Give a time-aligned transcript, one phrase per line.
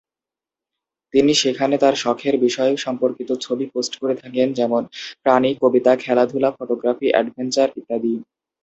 [1.13, 4.87] তিনি সেখানে তাঁর শখের বিষয় সম্পর্কিত ছবি পোস্ট করে থাকেন, যেমনঃ
[5.23, 8.13] প্রাণী, কবিতা, খেলাধুলা, ফটোগ্রাফি, অ্যাডভেঞ্চার ইত্যাদি।